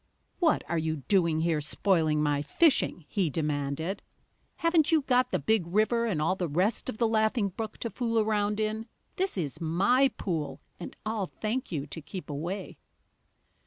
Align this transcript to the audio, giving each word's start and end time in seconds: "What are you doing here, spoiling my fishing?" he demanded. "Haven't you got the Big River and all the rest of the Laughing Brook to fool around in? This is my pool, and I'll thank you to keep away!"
"What 0.39 0.63
are 0.67 0.79
you 0.79 0.95
doing 0.95 1.41
here, 1.41 1.61
spoiling 1.61 2.23
my 2.23 2.41
fishing?" 2.41 3.05
he 3.07 3.29
demanded. 3.29 4.01
"Haven't 4.55 4.91
you 4.91 5.03
got 5.03 5.29
the 5.29 5.37
Big 5.37 5.67
River 5.67 6.07
and 6.07 6.19
all 6.19 6.35
the 6.35 6.47
rest 6.47 6.89
of 6.89 6.97
the 6.97 7.07
Laughing 7.07 7.49
Brook 7.49 7.77
to 7.81 7.91
fool 7.91 8.17
around 8.17 8.59
in? 8.59 8.87
This 9.17 9.37
is 9.37 9.61
my 9.61 10.07
pool, 10.17 10.59
and 10.79 10.95
I'll 11.05 11.27
thank 11.27 11.71
you 11.71 11.85
to 11.85 12.01
keep 12.01 12.31
away!" 12.31 12.79